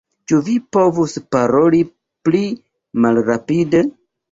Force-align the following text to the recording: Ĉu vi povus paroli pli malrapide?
Ĉu 0.29 0.37
vi 0.45 0.53
povus 0.77 1.13
paroli 1.35 1.83
pli 2.29 2.43
malrapide? 3.07 3.87